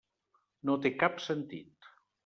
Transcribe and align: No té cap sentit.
No 0.69 0.79
té 0.87 0.93
cap 1.05 1.23
sentit. 1.29 1.95